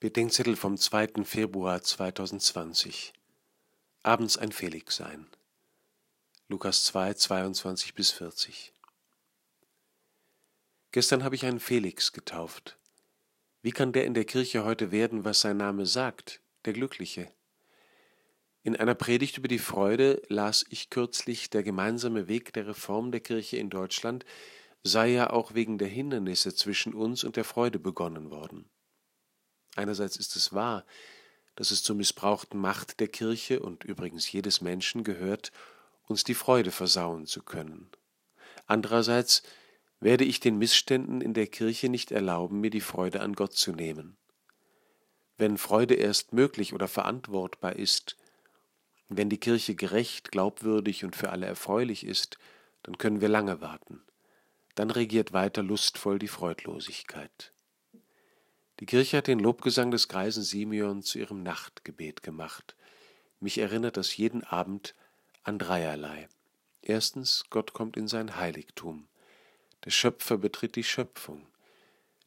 Bedenkzettel 0.00 0.56
vom 0.56 0.78
2. 0.78 1.24
Februar 1.24 1.82
2020. 1.82 3.12
Abends 4.02 4.38
ein 4.38 4.50
Felix 4.50 4.96
sein. 4.96 5.26
Lukas 6.48 6.84
2, 6.84 7.12
22 7.12 7.92
bis 7.92 8.10
40. 8.10 8.72
Gestern 10.90 11.22
habe 11.22 11.34
ich 11.34 11.44
einen 11.44 11.60
Felix 11.60 12.12
getauft. 12.12 12.78
Wie 13.60 13.72
kann 13.72 13.92
der 13.92 14.06
in 14.06 14.14
der 14.14 14.24
Kirche 14.24 14.64
heute 14.64 14.90
werden, 14.90 15.26
was 15.26 15.42
sein 15.42 15.58
Name 15.58 15.84
sagt, 15.84 16.40
der 16.64 16.72
Glückliche? 16.72 17.30
In 18.62 18.76
einer 18.76 18.94
Predigt 18.94 19.36
über 19.36 19.48
die 19.48 19.58
Freude 19.58 20.22
las 20.28 20.64
ich 20.70 20.88
kürzlich, 20.88 21.50
der 21.50 21.62
gemeinsame 21.62 22.26
Weg 22.26 22.54
der 22.54 22.68
Reform 22.68 23.10
der 23.12 23.20
Kirche 23.20 23.58
in 23.58 23.68
Deutschland 23.68 24.24
sei 24.82 25.10
ja 25.10 25.28
auch 25.28 25.52
wegen 25.52 25.76
der 25.76 25.88
Hindernisse 25.88 26.54
zwischen 26.54 26.94
uns 26.94 27.22
und 27.22 27.36
der 27.36 27.44
Freude 27.44 27.78
begonnen 27.78 28.30
worden. 28.30 28.64
Einerseits 29.76 30.16
ist 30.16 30.36
es 30.36 30.52
wahr, 30.52 30.84
dass 31.56 31.70
es 31.70 31.82
zur 31.82 31.96
missbrauchten 31.96 32.60
Macht 32.60 33.00
der 33.00 33.08
Kirche 33.08 33.60
und 33.60 33.84
übrigens 33.84 34.30
jedes 34.30 34.60
Menschen 34.60 35.04
gehört, 35.04 35.52
uns 36.06 36.24
die 36.24 36.34
Freude 36.34 36.70
versauen 36.70 37.26
zu 37.26 37.42
können. 37.42 37.90
Andererseits 38.66 39.42
werde 40.00 40.24
ich 40.24 40.40
den 40.40 40.58
Missständen 40.58 41.20
in 41.20 41.34
der 41.34 41.46
Kirche 41.46 41.88
nicht 41.88 42.10
erlauben, 42.10 42.60
mir 42.60 42.70
die 42.70 42.80
Freude 42.80 43.20
an 43.20 43.34
Gott 43.34 43.52
zu 43.52 43.72
nehmen. 43.72 44.16
Wenn 45.36 45.58
Freude 45.58 45.94
erst 45.94 46.32
möglich 46.32 46.72
oder 46.72 46.88
verantwortbar 46.88 47.76
ist, 47.76 48.16
wenn 49.08 49.28
die 49.28 49.38
Kirche 49.38 49.74
gerecht, 49.74 50.30
glaubwürdig 50.30 51.04
und 51.04 51.16
für 51.16 51.30
alle 51.30 51.46
erfreulich 51.46 52.04
ist, 52.06 52.38
dann 52.82 52.96
können 52.96 53.20
wir 53.20 53.28
lange 53.28 53.60
warten. 53.60 54.02
Dann 54.74 54.90
regiert 54.90 55.32
weiter 55.32 55.62
lustvoll 55.62 56.18
die 56.18 56.28
Freudlosigkeit. 56.28 57.52
Die 58.80 58.86
Kirche 58.86 59.18
hat 59.18 59.26
den 59.26 59.38
Lobgesang 59.38 59.90
des 59.90 60.08
greisen 60.08 60.42
Simeon 60.42 61.02
zu 61.02 61.18
ihrem 61.18 61.42
Nachtgebet 61.42 62.22
gemacht. 62.22 62.74
Mich 63.38 63.58
erinnert 63.58 63.98
das 63.98 64.16
jeden 64.16 64.42
Abend 64.42 64.94
an 65.42 65.58
dreierlei. 65.58 66.28
Erstens, 66.80 67.44
Gott 67.50 67.74
kommt 67.74 67.98
in 67.98 68.08
sein 68.08 68.36
Heiligtum. 68.36 69.06
Der 69.84 69.90
Schöpfer 69.90 70.38
betritt 70.38 70.76
die 70.76 70.84
Schöpfung. 70.84 71.46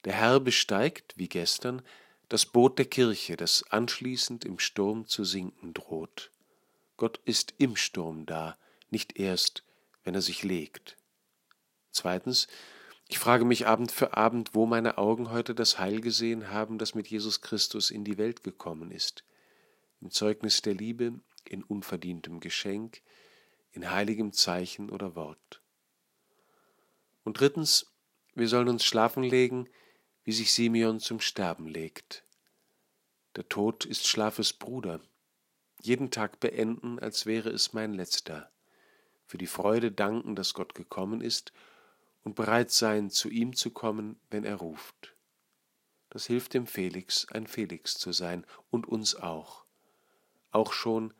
Der 0.05 0.13
Herr 0.13 0.39
besteigt, 0.39 1.13
wie 1.17 1.27
gestern, 1.27 1.81
das 2.29 2.45
Boot 2.45 2.77
der 2.77 2.85
Kirche, 2.85 3.35
das 3.35 3.63
anschließend 3.71 4.45
im 4.45 4.59
Sturm 4.59 5.07
zu 5.07 5.23
sinken 5.23 5.73
droht. 5.73 6.29
Gott 6.97 7.19
ist 7.25 7.55
im 7.57 7.75
Sturm 7.75 8.27
da, 8.27 8.57
nicht 8.91 9.19
erst, 9.19 9.63
wenn 10.03 10.13
er 10.13 10.21
sich 10.21 10.43
legt. 10.43 10.97
Zweitens, 11.91 12.47
ich 13.13 13.19
frage 13.19 13.45
mich 13.45 13.67
Abend 13.67 13.91
für 13.91 14.17
Abend, 14.17 14.55
wo 14.55 14.65
meine 14.65 14.97
Augen 14.97 15.29
heute 15.29 15.53
das 15.53 15.77
Heil 15.77 16.01
gesehen 16.01 16.49
haben, 16.49 16.79
das 16.79 16.95
mit 16.95 17.07
Jesus 17.07 17.41
Christus 17.41 17.91
in 17.91 18.03
die 18.03 18.17
Welt 18.17 18.41
gekommen 18.41 18.89
ist. 18.89 19.23
Im 20.01 20.09
Zeugnis 20.09 20.63
der 20.63 20.73
Liebe, 20.73 21.19
in 21.45 21.61
unverdientem 21.61 22.39
Geschenk, 22.39 23.03
in 23.71 23.91
heiligem 23.91 24.33
Zeichen 24.33 24.89
oder 24.89 25.15
Wort. 25.15 25.61
Und 27.23 27.39
drittens, 27.39 27.93
wir 28.33 28.47
sollen 28.47 28.67
uns 28.67 28.83
schlafen 28.83 29.21
legen, 29.21 29.69
wie 30.23 30.31
sich 30.31 30.51
Simeon 30.51 30.99
zum 30.99 31.19
Sterben 31.19 31.67
legt. 31.67 32.23
Der 33.35 33.47
Tod 33.47 33.85
ist 33.85 34.07
Schlafes 34.07 34.53
Bruder. 34.53 35.01
Jeden 35.83 36.09
Tag 36.09 36.39
beenden, 36.39 36.97
als 36.97 37.27
wäre 37.27 37.51
es 37.51 37.73
mein 37.73 37.93
letzter. 37.93 38.49
Für 39.27 39.37
die 39.37 39.45
Freude 39.45 39.91
danken, 39.91 40.35
dass 40.35 40.55
Gott 40.55 40.73
gekommen 40.73 41.21
ist 41.21 41.53
und 42.23 42.35
bereit 42.35 42.71
sein, 42.71 43.09
zu 43.09 43.29
ihm 43.29 43.55
zu 43.55 43.71
kommen, 43.71 44.19
wenn 44.29 44.43
er 44.43 44.55
ruft. 44.55 45.15
Das 46.09 46.25
hilft 46.25 46.53
dem 46.53 46.67
Felix, 46.67 47.27
ein 47.31 47.47
Felix 47.47 47.97
zu 47.97 48.11
sein 48.11 48.45
und 48.69 48.87
uns 48.87 49.15
auch, 49.15 49.65
auch 50.51 50.73
schon 50.73 51.13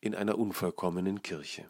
in 0.00 0.14
einer 0.14 0.38
unvollkommenen 0.38 1.22
Kirche. 1.22 1.68